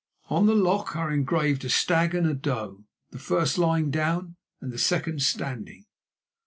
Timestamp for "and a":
2.15-2.33